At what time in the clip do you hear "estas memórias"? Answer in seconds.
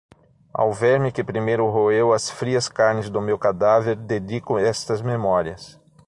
4.57-5.79